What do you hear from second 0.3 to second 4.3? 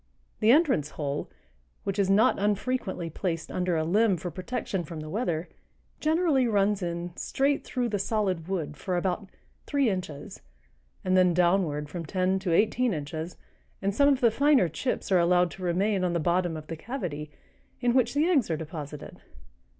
The entrance hole, which is not unfrequently placed under a limb